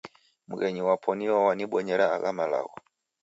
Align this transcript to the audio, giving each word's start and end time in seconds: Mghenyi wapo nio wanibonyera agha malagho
Mghenyi 0.49 0.81
wapo 0.87 1.09
nio 1.15 1.35
wanibonyera 1.45 2.05
agha 2.15 2.31
malagho 2.37 2.77